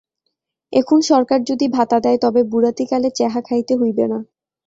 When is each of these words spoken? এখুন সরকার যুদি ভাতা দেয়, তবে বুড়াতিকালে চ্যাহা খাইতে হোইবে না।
এখুন 0.73 0.99
সরকার 1.09 1.39
যুদি 1.43 1.67
ভাতা 1.69 1.97
দেয়, 1.99 2.19
তবে 2.21 2.41
বুড়াতিকালে 2.43 3.09
চ্যাহা 3.17 3.41
খাইতে 3.47 3.73
হোইবে 3.75 4.05
না। 4.07 4.19